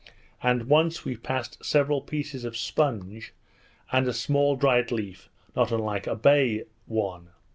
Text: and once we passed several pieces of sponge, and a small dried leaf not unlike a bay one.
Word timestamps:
and 0.41 0.63
once 0.63 1.05
we 1.05 1.15
passed 1.15 1.63
several 1.63 2.01
pieces 2.01 2.43
of 2.43 2.57
sponge, 2.57 3.35
and 3.91 4.07
a 4.07 4.13
small 4.13 4.55
dried 4.55 4.91
leaf 4.91 5.29
not 5.55 5.71
unlike 5.71 6.07
a 6.07 6.15
bay 6.15 6.63
one. 6.87 7.27